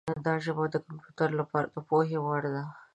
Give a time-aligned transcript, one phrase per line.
[0.25, 2.63] دا ژبه د کمپیوټر لپاره د پوهې وړ ده.